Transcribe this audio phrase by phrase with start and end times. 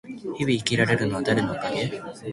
[0.17, 2.01] 日々生きられているのは誰のおかげ？